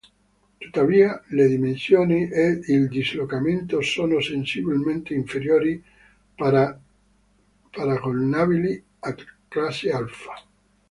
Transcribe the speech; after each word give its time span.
Tuttavia, 0.59 1.21
le 1.27 1.47
dimensioni 1.47 2.27
ed 2.27 2.67
il 2.69 2.87
dislocamento 2.87 3.81
sono 3.81 4.19
sensibilmente 4.19 5.13
inferiori, 5.13 5.79
paragonabili 7.69 8.83
ai 9.01 9.15
classe 9.47 9.91
Alfa. 9.91 10.33